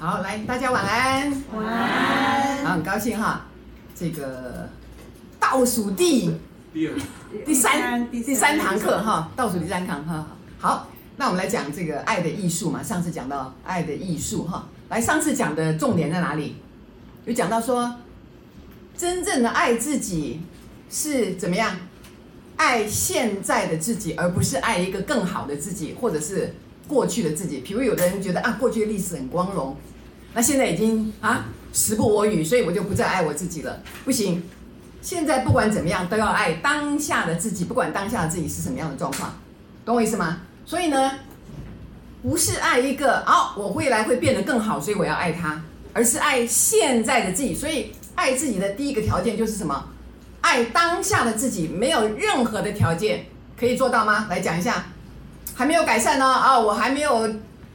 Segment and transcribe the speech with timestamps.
[0.00, 1.42] 好，来，大家晚安。
[1.52, 2.64] 晚安。
[2.64, 3.44] 好，很高兴哈，
[3.96, 4.68] 这个
[5.40, 6.30] 倒数第
[6.72, 6.88] 第
[7.44, 10.24] 第三第三堂课哈，倒数第三堂哈。
[10.60, 12.80] 好，那我们来讲这个爱的艺术嘛。
[12.80, 16.54] 上次讲到爱的艺术哈，来，上次讲的重点在哪里？
[17.24, 17.92] 有讲到说，
[18.96, 20.40] 真正的爱自己
[20.88, 21.74] 是怎么样？
[22.56, 26.54] 爱现在的自己，而不是爱一个更好的自己，或者是
[26.88, 27.58] 过去的自己。
[27.58, 29.76] 比如有的人觉得啊，过去的历史很光荣，
[30.34, 33.80] 那现在已经啊时不我与，所以我就不再爱我自己了。
[34.04, 34.42] 不行，
[35.02, 39.38] 现在不管怎么样都要爱当下的自己，不管当下的自己是什么样的状况，
[39.84, 40.38] 懂我意思吗？
[40.64, 41.12] 所以呢，
[42.22, 47.54] 不是爱一个哦，我未来会变得更好，所以我要爱他，而是爱现在的自己。
[47.54, 49.88] 所以爱自己的第一个条件就是什么？
[50.40, 53.26] 爱当下的自己，没有任何的条件
[53.58, 54.26] 可以做到吗？
[54.30, 54.86] 来讲一下，
[55.58, 57.28] 还没有改善呢啊，我还没有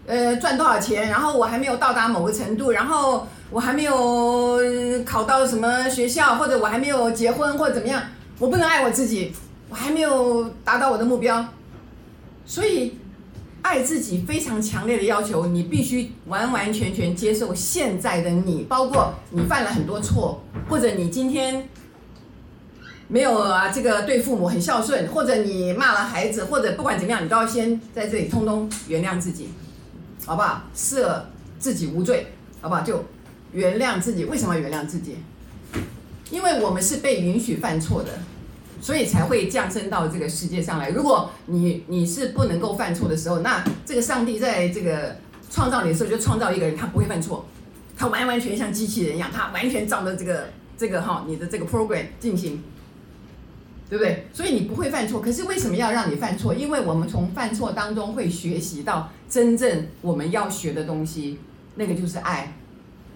[0.08, 4.58] 呃赚多少钱，然后我还没有到达某个程度，然后我还没有
[5.06, 8.02] 考到什么学校，或者我还没有结婚或者怎么样，
[8.40, 9.34] 我不能爱我自己，
[9.70, 11.46] 我还没有达到我的目标，
[12.46, 12.98] 所以
[13.64, 21.68] 爱自己非常强烈的要求，你必须完完全全接受现在的你，包括你犯了很多错，或者你今天。
[23.14, 29.50] 没有啊，这个对父母很孝顺，或者你骂了孩子，或者不管怎么样，你都要先在这里通通原谅自己，
[30.26, 30.64] 好不好？
[30.74, 32.26] 设自己无罪，
[32.60, 32.82] 好不好？
[32.82, 33.06] 就
[33.52, 34.26] 原谅自己。
[34.26, 35.18] 为什么要原谅自己？
[36.32, 38.10] 因为我们是被允许犯错的，
[38.82, 40.90] 所以才会降生到这个世界上来。
[40.90, 45.16] 如果你你是不能够犯错的时候，那这个上帝在这个
[45.52, 47.46] 创造你的时候就创造一个人，他不会犯错，
[47.96, 52.64] 他完完全像机器人一样，他完全照着这个这个哈你的这个 program 进行。
[53.90, 54.26] 对不对？
[54.34, 56.54] 所以你不会犯错，可是为什么要让你犯错？
[56.54, 61.40] 因为我们从犯错当中会学习到真正我们要学的东西，
[61.76, 62.54] 那个就是爱。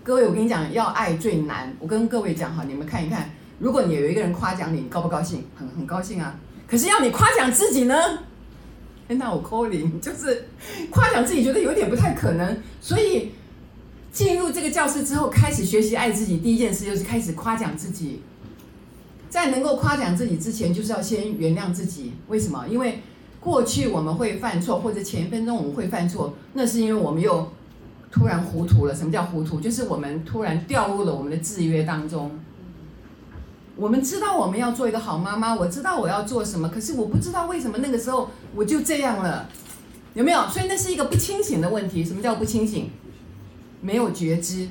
[0.03, 1.75] 各位，我跟你讲，要爱最难。
[1.79, 5.43] 我跟各位讲哈，你们看一看，如果你有一个人夸奖你，高不高兴？
[5.55, 6.39] 很很高兴啊。
[6.67, 7.95] 可是要你夸奖自己呢？
[9.07, 10.45] 那我 call 你就是
[10.91, 12.57] 夸奖自己，觉得有点不太可能。
[12.79, 13.31] 所以
[14.11, 18.21] 进入这个教室之后，开始学习爱自己，第一件事就是开始夸奖自己。
[19.37, 22.13] 在能够夸奖自己之前，就是要先原谅自己。
[22.27, 22.65] 为什么？
[22.67, 23.01] 因为
[23.39, 27.51] 过去我们会犯错，或者前一分钟我们会犯错，那是因为我们又
[28.11, 28.95] 突然糊涂了。
[28.95, 29.61] 什么叫糊涂？
[29.61, 32.31] 就是我们突然掉入了我们的制约当中。
[33.75, 39.47] 我们知道我们要做一个好妈妈，我知道我要做什么，可是我不知道为什么那个时候我就这样了，
[40.15, 40.41] 有没有？
[40.49, 42.03] 所以那是一个不清醒的问题。
[42.03, 42.89] 什么叫不清醒？
[43.81, 44.67] 没有觉知。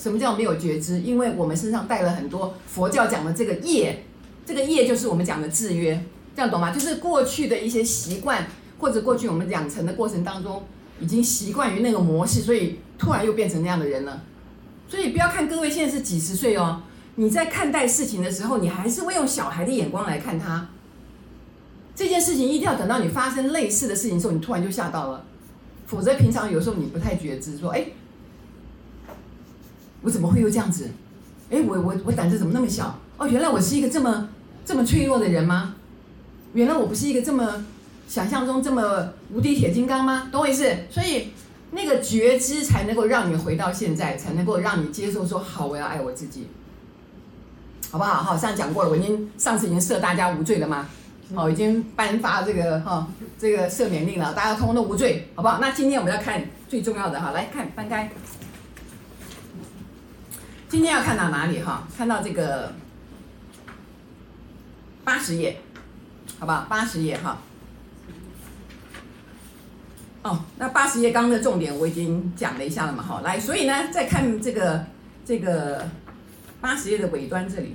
[0.00, 0.98] 什么叫没有觉知？
[1.00, 4.02] 因为我们身上带了很多佛教讲的这个业，
[4.46, 6.02] 这个业就是我们讲的制约，
[6.34, 6.70] 这样懂吗？
[6.70, 8.46] 就是过去的一些习惯，
[8.78, 10.62] 或者过去我们养成的过程当中，
[11.00, 14.22] 已经习惯于那个模式，所以突然又变成那样的人了。
[14.88, 16.80] 所以不要看各位现在是几十岁哦，
[17.16, 20.66] 你在看待事情的时候，你还是会用小孩的眼光来看他。
[21.94, 25.26] 这件事情一定要等到你发生类似的事情的时候，你突然就吓到了，
[25.86, 27.84] 否则平常有时候你不太觉知，说哎。
[30.02, 30.90] 我怎么会又这样子？
[31.50, 32.96] 哎，我我我胆子怎么那么小？
[33.16, 34.28] 哦，原来我是一个这么
[34.64, 35.74] 这么脆弱的人吗？
[36.52, 37.64] 原来我不是一个这么
[38.08, 40.28] 想象中这么无敌铁金刚吗？
[40.30, 40.64] 懂我意思？
[40.90, 41.28] 所以
[41.72, 46.46] 那个觉知才能够让你回到现在，才能够让你接受说好，我要爱我自己，
[47.90, 48.22] 好不好？
[48.22, 50.88] 好，上次讲过了，我已经上次已经赦大家无罪了吗？
[51.34, 53.06] 哦，已经颁发这个哈
[53.38, 55.58] 这个赦免令了，大家通通都无罪，好不好？
[55.60, 58.10] 那今天我们要看最重要的哈，来看翻开。
[60.70, 61.82] 今天要看到哪里哈？
[61.98, 62.72] 看到这个
[65.02, 65.60] 八十页，
[66.38, 66.68] 好吧？
[66.70, 67.38] 八十页哈。
[70.22, 73.20] 哦，那八十页刚刚的重点我已经讲了一下了嘛，哈。
[73.24, 74.86] 来，所以呢，再看这个
[75.26, 75.88] 这个
[76.60, 77.74] 八十页的尾端这里，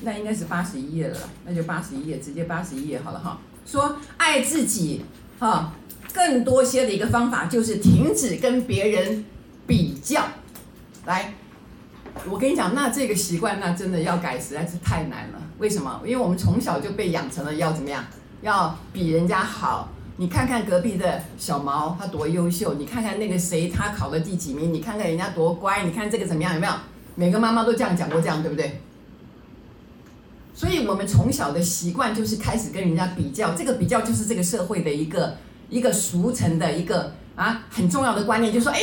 [0.00, 3.38] 那应该是八十一页了，那就八十一页，直接八十一页好了哈。
[3.66, 5.04] 说爱自己
[5.38, 5.74] 哈，
[6.14, 9.22] 更多些的一个方法就是停止跟别人
[9.66, 10.26] 比较。
[11.06, 11.32] 来，
[12.28, 15.40] 我跟你讲，那这个习惯，那真的要改实在是太难了。
[15.58, 16.00] 为什么？
[16.04, 18.04] 因为我们从小就被养成了要怎么样，
[18.42, 19.88] 要比人家好。
[20.16, 26.54] 你看看隔壁的小毛，他多优秀；你看看那个谁，他考了第几名；你看看人家多乖；你看这个怎么样？
[26.54, 26.72] 有没有？
[27.14, 28.80] 每个妈妈都这样讲过，这样对不对？
[30.54, 35.36] 所以我们从小的习惯就是开始跟人家比较，这个比较就是这个社会的一个
[35.68, 38.80] 一个俗成的一个啊很重要的观念，就是说，哎。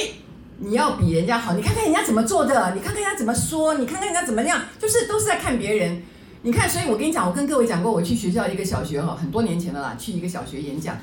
[0.64, 6.02] 你要比人家好，你看看人家怎么做的，你看看人家怎么说，你看看人家怎么样，就是都是在看别人。
[6.42, 10.98] 你看，所以我跟你讲，我跟各位讲过，我去学校一个小学哈，很多年前了啦，去一个小学演讲，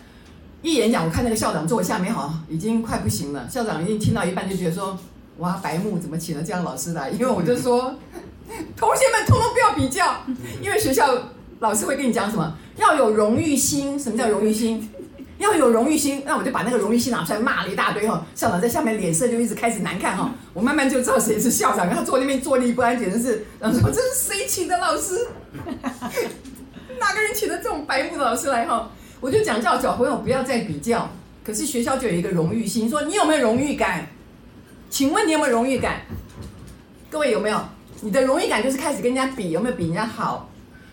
[0.63, 3.47] 一演讲，我看那个校长坐我下面哈，已经快不行了。
[3.51, 4.99] 校长已经听到一半就觉得说，
[5.39, 7.11] 哇，白木怎么请了这样老师来？
[7.11, 7.95] 因为我就说，
[8.77, 10.25] 同学们通通不要比较，
[10.63, 11.07] 因为学校
[11.59, 13.99] 老师会跟你讲什么，要有荣誉心。
[13.99, 14.89] 什么叫荣誉心？
[15.41, 16.23] 要有荣誉心。
[16.25, 18.25] 那我就把那个荣誉心拿出来骂了一大堆哈。
[18.37, 20.33] 校长在下面脸色就一直开始难看哈。
[20.55, 25.27] 我慢慢就知道谁是校长，然后坐那边坐立不安，简直是，然后说这是谁请的老师？
[27.01, 28.91] 哪个人请的这种白目的老师来哈？
[29.21, 31.11] 我就讲叫小朋友不要再比较，
[31.43, 34.07] 可是学校就有一个荣誉心，说你有没有荣誉感？
[34.91, 36.03] 请问你有没有荣誉感？
[37.11, 37.61] 各位有没有？
[38.03, 40.50] 你的荣誉感就是开始跟人家比，有没有比人家好？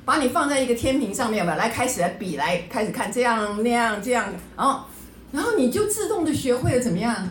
[0.07, 1.57] 把你放在一个天平上面，有没有？
[1.57, 4.85] 来开始来比，来开始看这样那样这样，然后
[5.33, 7.27] 然后你就自动的学会了怎么样？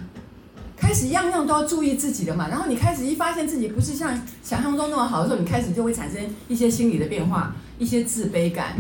[0.77, 2.49] 开始样样都要注意自己的嘛。
[2.51, 8.75] 然后你开始一发现自己不是像想象中那么好的时候，你开始就会产生一些心理的变化，一些自卑感。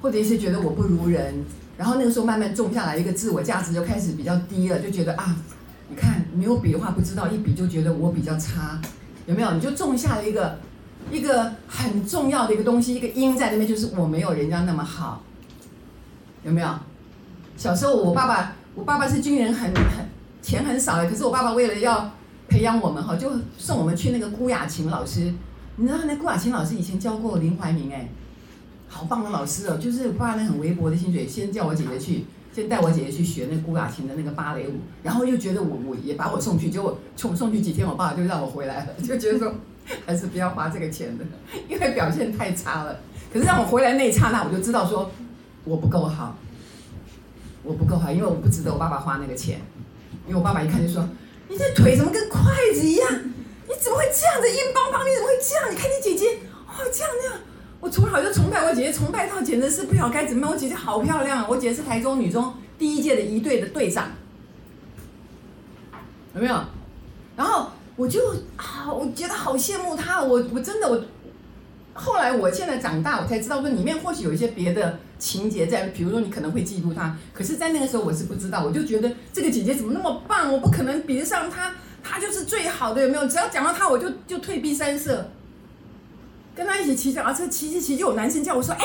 [0.00, 1.34] 或者一些觉得我不如人，
[1.78, 5.34] 然后那个时候慢慢种下来一个自我价值就开始比较低了，就觉得啊，
[5.88, 8.78] 你看没有比的话不知道，一比就觉得我比较差，
[9.24, 9.50] 有没有？
[9.52, 10.58] 你就种下了一个
[11.14, 15.22] 一个很重要的一个东西，一个因在那边，就是我没有人家那么好，
[16.42, 16.68] 有没有？
[17.56, 20.08] 小时候我爸爸，我爸爸是军人很，很
[20.42, 22.10] 钱很少的，可是我爸爸为了要
[22.48, 25.32] 培养我们哈，就送我们去那个辜雅琴老师，
[25.76, 28.08] 你知道那辜雅琴老师以前教过林怀民哎。
[28.86, 39.52] 好棒的老师哦，就是我爸那很微薄的薪水，先叫我姐姐去，先带我姐姐去学那辜雅琴的那个芭蕾舞，然后又觉得我我也把我送去，结果送送去几天，我爸就让我回来了，就觉得说
[40.06, 41.24] 还是不要花这个钱的，
[41.68, 42.98] 因为表现太差了。
[43.32, 45.10] 可是让我回来那一刹那，我就知道说
[45.64, 46.36] 我不够好，
[47.62, 49.60] 我不够好，因为我不值得我爸爸花那个钱。
[50.26, 51.06] 因为我爸爸一看就说
[51.48, 52.40] ：“你这腿怎么跟筷
[52.74, 53.12] 子一样？
[53.12, 55.02] 你怎么会这样子硬邦邦？
[55.04, 55.70] 你怎么会这样？
[55.70, 57.40] 你看你姐姐哦，这样那样。”
[57.80, 60.50] 我从小就崇拜我姐姐，崇拜到简直是不晓得该怎么办。
[60.50, 64.08] 我姐姐好漂亮，我姐姐是台中女中第一届的一队的队长，
[66.34, 66.58] 有没有？
[67.36, 68.20] 然后我就
[68.56, 70.22] 啊，我觉得好羡慕她。
[70.22, 71.00] 我我真的我，
[71.92, 83.26] 后来我现在长大，我才知道说里面或许有一些别的情节在，比如说你可能会嫉妒她，可是，在那个时候我是不知道，我就觉得这个姐姐怎么那么棒，我不可能比得上她，她就是最好的，有没有？
[83.28, 85.30] 只要讲到她，我就就退避三舍。
[86.56, 88.84] 跟她一起骑脚踏车，骑骑骑，就有男生叫我说：“哎，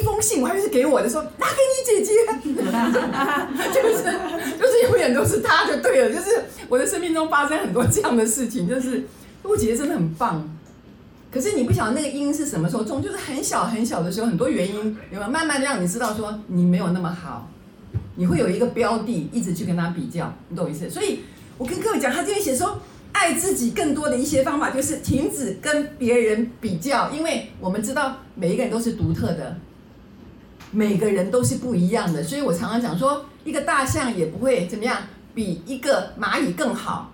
[0.00, 2.12] 一封信，我还是给我的，说拿给你姐姐。
[3.74, 4.02] ”就是
[4.58, 9.04] 就是永远都是他就对了，就是我的生命中发生很多这样的事情，就是
[9.42, 10.48] 我姐姐真的很棒。
[11.30, 14.74] 可是你不晓得那个因是什么时候种，就是很小很小的时候，很多原因
[15.12, 17.48] 有没有慢慢的让你知道说你没有那么好，
[18.16, 20.88] 你会有一个标的一直去跟他比较，你懂我意思？
[20.88, 21.20] 所以
[21.58, 22.80] 我跟各位讲，他这边写说。
[23.12, 29.56] 爱自己更多的一些方法，就是停止跟别人比较，因为我们知道每一个人都是独特的，
[30.70, 34.98] 每个人都是不一样的，所以我常常讲说，一个大象也不会怎么样
[35.34, 37.12] 比一个蚂蚁更好，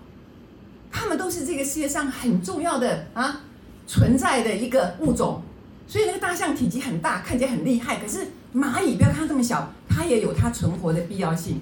[0.91, 3.41] 他们都是这个世界上很重要的啊
[3.87, 5.41] 存在的一个物种，
[5.87, 11.61] 所以那个大象体积很大，看起来很厉害，可是蚂蚁不要看它这么小，它也有它存活的必要性，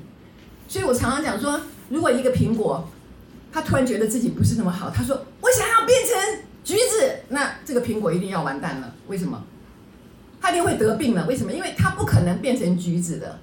[0.68, 1.60] 所以我常常讲说，
[1.90, 2.88] 如果一个苹果。
[3.54, 8.94] 他突然觉得自己不是那么好，他说：“我想要变成橘子，那这个苹果一定要完蛋了。
[9.08, 9.42] 为什么？
[10.46, 11.26] 他一定会得病了。
[11.26, 11.52] 为什么？
[11.52, 13.40] 因为他不可能变成橘子的，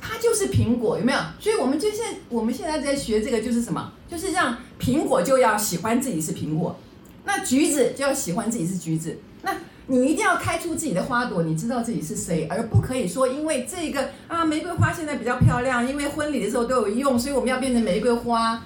[0.00, 1.18] 他就是苹果，有没有？
[1.40, 3.92] 所以我们就现我们现在在学这个，就是什么？
[4.08, 6.78] 就是让苹果就要喜欢自己是苹果，
[7.24, 9.18] 那橘子就要喜欢自己是橘子。
[9.42, 9.56] 那
[9.88, 18.62] 你一定要开出自己的花朵，你知道自己是谁，而不可以说因为这个啊，玫瑰花现在比较漂亮，因为婚礼的时候都有用，所以我们要变成玫瑰花。”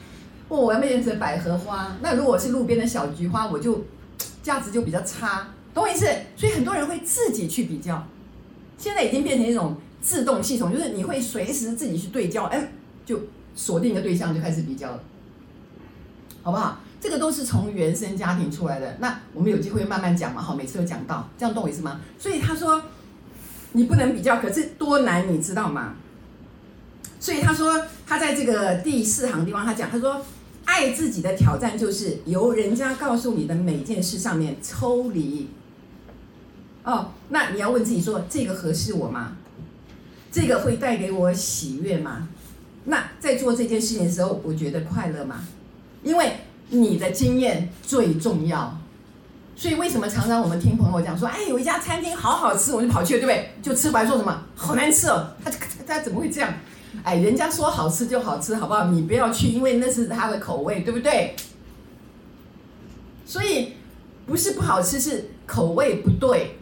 [0.47, 3.83] 或我要变成百合花，那如果是路边的小菊花，我就
[4.43, 6.07] 价值就比较差，懂我意思？
[6.37, 8.07] 所以很多人会自己去比较，
[8.79, 12.71] 现在已经变成一种自动系统，就是你会随时自己去对焦，哎，
[13.05, 13.21] 就
[13.57, 15.03] 锁定一个对象就开始比较了，
[16.43, 16.81] 好不好？
[17.01, 18.97] 这个都是从原生家庭出来的。
[19.01, 22.01] 那我们有机会慢慢讲嘛，好，每次都讲到，这样懂我意思吗？
[22.19, 22.81] 所以他说
[23.73, 25.97] 你不能比较，可是多难，你知道吗？
[27.19, 30.25] 所以他说，他在这个第四行地方，他讲，他说，
[30.67, 35.49] 爱自己的挑战就是由人家告诉你的每件事上面抽离。
[36.85, 39.33] 哦，那你要问自己说，这个合适我吗？
[40.31, 42.29] 这个会带给我喜悦吗？
[42.85, 45.45] 那在做这件事情的时候，我觉得快乐吗？
[46.03, 46.33] 因为
[46.69, 48.79] 你的经验最重要。
[49.57, 53.51] 所以为什么常常我们听朋友讲说，哎，有一家餐厅好好吃，我就跑去了，对不对？
[53.63, 56.53] 就吃完说什么好难吃哦，他他他怎么会这样？
[57.05, 58.87] 哎，人家说好吃就好吃，好不好？
[58.89, 61.35] 你不要去，因为那是他的口味，对不对？
[63.25, 63.75] 所以
[64.27, 66.57] 不是不好吃，是口味不对。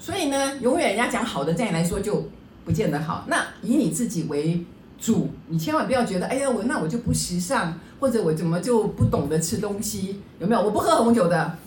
[0.00, 2.26] 所以呢，永远人家讲好的，在你来说就
[2.64, 3.26] 不见得好。
[3.28, 4.64] 那以你自己为
[4.98, 10.62] 主，你千万不要觉得，哎呀，我那我就不时尚，或者我怎么就不懂得吃东西，有没有？
[10.62, 11.58] 我不喝红酒的，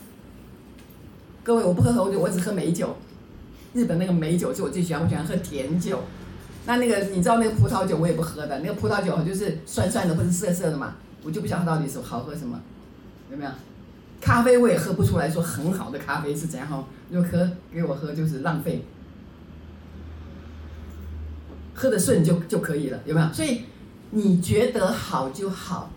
[1.44, 2.96] 各位，我不喝红酒，我只喝美酒。
[3.72, 6.00] 日本那个美酒是我最喜欢，我喜欢喝甜酒。
[6.66, 12.60] 那那个你知道那个葡萄酒我也不喝的，那个葡萄酒就是酸酸的或者涩涩的嘛，我就不晓得到底是好喝什么，
[13.30, 13.50] 有没有？
[14.24, 18.82] 咖啡我也喝不出来说很好的咖啡是怎样哈，就喝给我喝就是浪费，
[21.74, 23.30] 喝得顺就就可以了，有没有？
[23.34, 23.64] 所以
[24.12, 25.90] 你觉得好就好，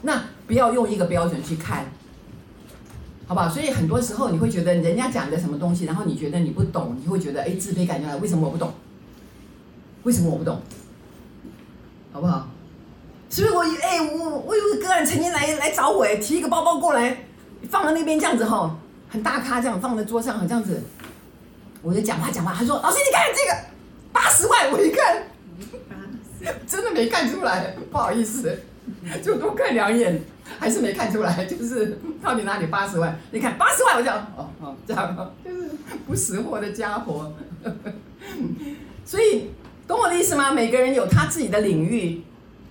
[0.00, 1.92] 那不要用一个标准去看，
[3.26, 3.50] 好不好？
[3.50, 8.72] 所以很多时候你会觉得人家讲的什么东西，然后你觉得你不懂，你会觉得哎自卑感就来，为什么我不懂？
[10.04, 10.58] 为什么我不懂？
[12.14, 12.48] 好不好？
[13.28, 17.24] 所以我哎我我有个个人曾经来来找我哎，提一个包包过来。
[17.70, 18.76] 放在那边这样子哈，
[19.08, 20.82] 很大咖这样放在桌上，这样子，
[21.82, 23.58] 我就讲话讲话，他说：“老师，你看这个
[24.12, 25.22] 八十万。”我一看，
[26.66, 28.58] 真的没看出来，不好意思，
[29.22, 30.20] 就多看两眼，
[30.58, 33.18] 还是没看出来， 就是到底哪里八十万？
[33.30, 35.70] 你看八十万，我讲哦哦，这样就是
[36.06, 37.32] 不识货的家伙。
[39.04, 39.50] 所以
[39.86, 40.50] 懂我的意思吗？
[40.52, 42.22] 每个人有他自己的领域，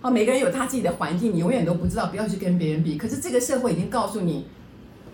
[0.01, 2.97] 哦，每个人有他自己的环境，你永远都不知道，不要去跟别人比。
[2.97, 4.47] 可是这个社会已经告诉你。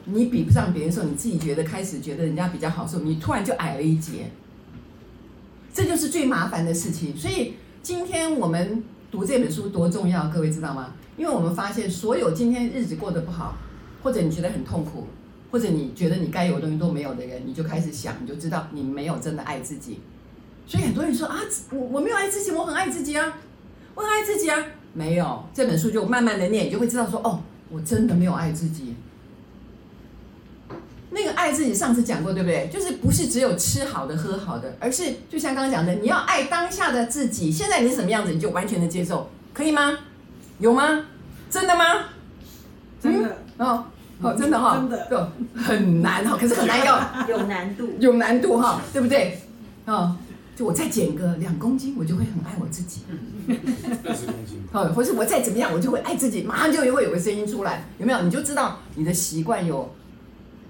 [0.05, 4.29] 你比不上别人的时候，你自己觉得开始觉得人家比较好的时候，你突然就矮了一截，
[5.73, 7.15] 这就是最麻烦的事情。
[7.15, 10.93] 所以今天我们读这本书多重要，各位知道吗？
[11.15, 13.55] 因为我们发现，所有今天日子过得不好，
[14.01, 15.07] 或者你觉得很痛苦，
[15.51, 19.99] 或者你觉得你该有的东西都没有的人，你就开始想，你就知道你没有真的爱自己。
[20.65, 21.39] 所以很多人说啊，
[21.71, 23.37] 我我没有爱自己，我很爱自己啊，
[23.95, 24.57] 我很爱自己啊，
[24.93, 25.43] 没有。
[25.53, 28.95] 这本书就慢慢的念，你就会知道说，哦，我真的没有爱自己。
[31.15, 32.67] 那个爱自己，上次讲过，对不对？
[32.73, 37.51] 就是不是只有吃好的、喝好的，而是就像刚刚讲的，你要爱当下的自己。
[37.51, 39.99] 现在你是什么样子，你就完全的接受，可以吗？
[40.57, 41.05] 有吗？
[41.51, 41.83] 真的吗？
[42.99, 43.85] 真的、嗯、哦，
[44.21, 49.39] 哦，真的哈、哦，真的，很难哈，可是很难要 有难度，有难度哈，对不对？
[49.85, 50.15] 哦，
[50.55, 53.01] 就我再减个两公斤，我就会很爱我自己。
[54.03, 54.63] 二十公斤。
[54.71, 58.21] 哦，或是我再怎么样，我就会爱自己，马上就会有个声音出来，有没有？
[58.21, 59.93] 你就知道你的习惯有。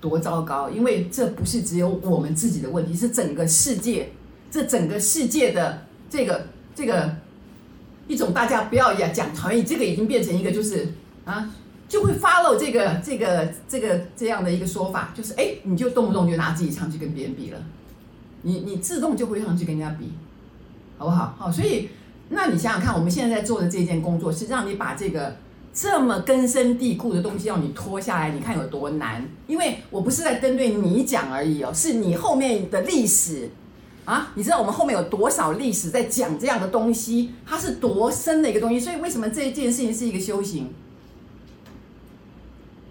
[0.03, 0.69] 多糟糕！
[0.69, 4.11] 因为这不是只有我们自己的问题，是整个世界，
[4.51, 6.45] 这整个世界的这个
[6.75, 7.15] 这个
[8.09, 10.89] 一种大家不要讲传译，这个已经变成一个就是
[11.23, 11.49] 啊，
[11.87, 17.57] 就会 follow 这个这个这个这样的一个说法，就是哎，你就动不动就拿自己上去跟别人比了，
[18.41, 20.11] 你你自动就会上去跟人家比，
[20.97, 21.33] 好不好？
[21.39, 21.87] 好，所以
[22.27, 25.37] 那你想想看，我们现在在做的这件工作是让你把这个。
[25.73, 29.27] 这么根深蒂固的东西要你脱下来，你看有多难？
[29.47, 33.49] 因为我不是在针对你讲而已哦，是你后面的历史
[34.05, 34.31] 啊！
[34.35, 37.31] 你知道我们后面有多少历史在讲这样的东西？
[37.43, 38.79] 它是多深的一个东西？
[38.79, 40.71] 所以为什么这件事情是一个修行，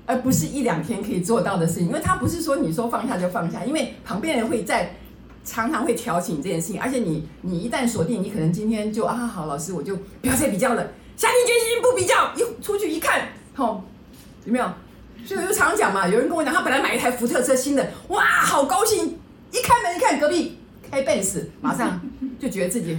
[0.05, 1.87] 而不是一两天可以做到的事情？
[1.87, 4.97] 因为它不是说你说放下就放下，因为旁边人会在
[5.45, 10.85] 常常会挑起你这件事情，而且你你一旦锁定，你可能今天就啊好，老师我就不要再比较了。
[11.17, 13.85] 下定决心不比较，一出去一看，吼，
[14.45, 14.65] 有没有？
[15.25, 19.19] 所以我就常讲嘛，有人跟我讲，他本来买一台福特车新的，哇，好高兴，
[19.53, 20.59] 一开门一看隔壁
[20.91, 22.01] 开奔驰，马上
[22.41, 22.99] 就觉得自己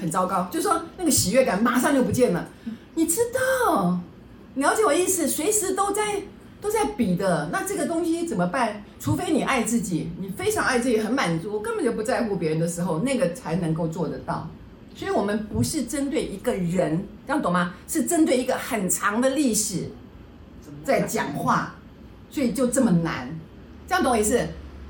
[0.00, 2.48] 很糟糕，就说那个喜悦感马上就不见了。
[2.94, 3.20] 你知
[3.66, 4.00] 道，
[4.54, 6.22] 了解我意思，随时都在
[6.62, 8.82] 都在比的，那这个东西怎么办？
[8.98, 14.48] 除非你爱自己，你非常爱自己，很满足，根本就不在乎别人的时候，那个才能够做得到。
[14.94, 17.74] 所以，我们不是针对一个人，这样懂吗？
[17.88, 19.90] 是针对一个很长的历史
[20.84, 21.74] 在讲话，
[22.30, 23.28] 所以就这么难，
[23.88, 24.40] 这样懂我意思？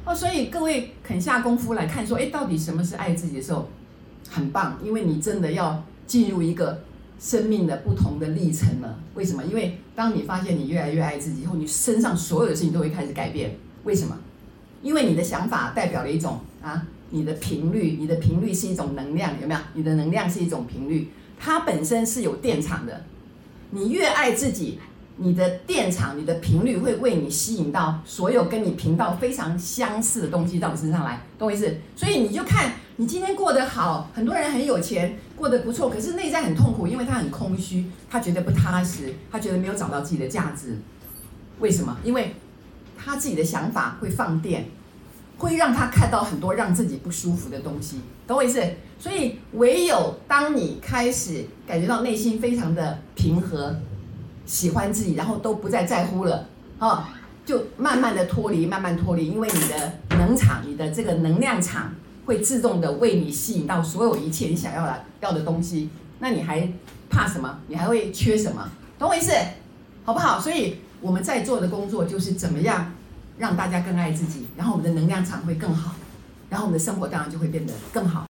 [0.05, 3.67] 哦，所以各位肯下功夫来看，说，哎，到底什么是爱自己的时候，
[4.29, 6.83] 很棒，因为你真的要进入一个
[7.19, 8.99] 生命的不同的历程了。
[9.15, 9.43] 为什么？
[9.45, 13.57] 因为当你发现你越来越爱自己以后，你身上所有的事情都会开始改变。
[13.85, 14.15] 为什么？
[14.83, 16.87] 因为你的想法代表了一种啊。
[17.15, 19.61] 你的频率，你的频率是一种能量，有没有？
[19.75, 23.05] 你的能量是一种频率，它本身是有电场的。
[23.71, 24.81] 你越爱自己，
[25.19, 31.73] 你的电场、你的频率会为你吸引到所有跟你频道非常相似的东西到你身上来，懂我意思？
[31.95, 40.77] 所以你就看你今天过得好，很多人很有钱，过得不错，可是内在很痛苦，因为他很空虚，他觉得不踏实，他觉得没有找到自己的价值。
[41.61, 41.97] 为什么？
[42.03, 42.35] 因为
[42.99, 44.67] 他自己的想法会放电。
[45.39, 48.63] 会让他看到很多让自己不舒服的东西，懂我意思？
[48.99, 53.75] 所以唯有当你开始感觉到内心非常的平和，
[54.47, 56.47] 喜欢自己，然后都不再在乎了，
[56.79, 57.05] 哦，
[57.45, 61.93] 就慢慢的脱离，慢慢脱离，因为你的能场，你的这个能量场
[62.25, 66.67] 会自动的为你吸引到所有一切你想要的要的东西，那你还
[67.11, 67.59] 怕什么？
[67.67, 68.71] 你还会缺什么？
[68.99, 69.33] 懂我意思？
[70.05, 70.39] 好不好？
[70.41, 72.93] 所以我们在做的工作就是怎么样
[73.39, 75.95] 让大家更爱自己，然后我们的能量场会更好，
[76.49, 78.25] 然后我们的生活当然就会变得更好。